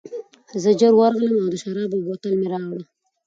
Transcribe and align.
زه 0.61 0.69
ژر 0.79 0.93
ورغلم 0.97 1.35
او 1.41 1.47
د 1.51 1.55
شرابو 1.63 2.05
بوتل 2.05 2.33
مې 2.39 2.47
راوړ 2.53 2.81